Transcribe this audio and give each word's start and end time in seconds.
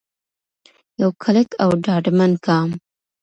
یو 1.01 1.09
کلک 1.23 1.49
او 1.63 1.69
ډاډمن 1.85 2.31
ګام. 2.45 2.69